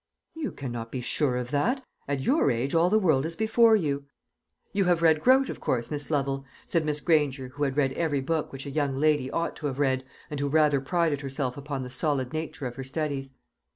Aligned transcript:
"You 0.33 0.51
cannot 0.51 0.91
be 0.91 0.99
sure 0.99 1.37
of 1.37 1.51
that; 1.51 1.83
at 2.07 2.21
your 2.21 2.49
age 2.49 2.73
all 2.73 2.89
the 2.89 2.97
world 2.97 3.23
is 3.23 3.35
before 3.35 3.75
you." 3.75 4.05
"You 4.73 4.85
have 4.85 5.03
read 5.03 5.19
Grote, 5.21 5.47
of 5.47 5.59
course, 5.59 5.91
Miss 5.91 6.09
Lovel?" 6.09 6.43
said 6.65 6.83
Miss 6.85 6.99
Granger, 7.01 7.49
who 7.49 7.61
had 7.65 7.77
read 7.77 7.91
every 7.93 8.19
book 8.19 8.51
which 8.51 8.65
a 8.65 8.71
young 8.71 8.97
lady 8.97 9.29
ought 9.29 9.55
to 9.57 9.67
have 9.67 9.77
read, 9.77 10.03
and 10.31 10.39
who 10.39 10.49
rather 10.49 10.81
prided 10.81 11.21
herself 11.21 11.55
upon 11.55 11.83
the 11.83 11.91
solid 11.91 12.33
nature 12.33 12.65
of 12.65 12.77
her 12.77 12.83
studies. 12.83 13.29